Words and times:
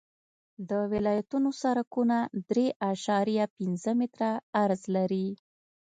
د 0.69 0.71
ولایتونو 0.91 1.49
سرکونه 1.61 2.17
درې 2.49 2.67
اعشاریه 2.87 3.45
پنځه 3.57 3.91
متره 3.99 4.31
عرض 4.61 4.81
لري 4.95 5.27